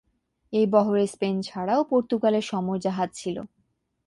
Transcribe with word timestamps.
এই 0.53 0.65
বহরে 0.65 1.05
স্পেন 1.07 1.35
ছাড়াও 1.41 1.81
পর্তুগালের 1.83 2.45
সমর 2.47 2.77
জাহাজ 2.79 3.09
ছিল। 3.13 3.37